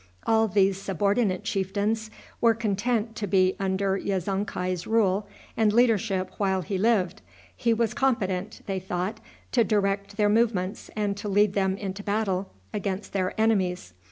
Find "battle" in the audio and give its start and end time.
12.01-12.49